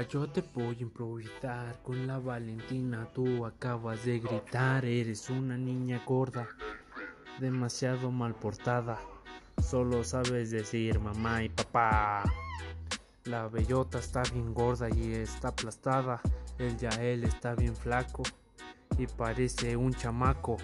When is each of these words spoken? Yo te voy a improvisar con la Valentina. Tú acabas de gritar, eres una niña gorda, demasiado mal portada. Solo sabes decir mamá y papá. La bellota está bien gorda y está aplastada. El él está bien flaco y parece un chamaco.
Yo 0.00 0.26
te 0.26 0.42
voy 0.54 0.74
a 0.78 0.82
improvisar 0.82 1.82
con 1.82 2.06
la 2.06 2.18
Valentina. 2.18 3.06
Tú 3.12 3.44
acabas 3.44 4.02
de 4.06 4.20
gritar, 4.20 4.86
eres 4.86 5.28
una 5.28 5.58
niña 5.58 6.00
gorda, 6.06 6.48
demasiado 7.38 8.10
mal 8.10 8.34
portada. 8.34 8.98
Solo 9.62 10.02
sabes 10.02 10.50
decir 10.50 10.98
mamá 10.98 11.44
y 11.44 11.50
papá. 11.50 12.24
La 13.24 13.48
bellota 13.48 13.98
está 13.98 14.22
bien 14.32 14.54
gorda 14.54 14.88
y 14.88 15.12
está 15.12 15.48
aplastada. 15.48 16.22
El 16.58 16.74
él 16.98 17.24
está 17.24 17.54
bien 17.54 17.76
flaco 17.76 18.22
y 18.96 19.06
parece 19.06 19.76
un 19.76 19.92
chamaco. 19.92 20.56